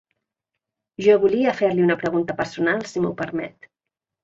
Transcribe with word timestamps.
Jo 1.07 1.17
volia 1.25 1.53
fer-li 1.59 1.85
una 1.89 1.99
pregunta 2.05 2.39
personal, 2.41 2.83
si 2.95 3.07
m'ho 3.07 3.15
permet. 3.23 3.73